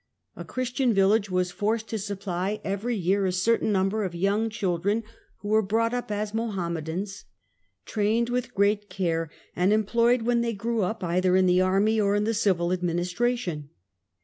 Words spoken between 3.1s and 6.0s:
a cer tain number of young children, who were brought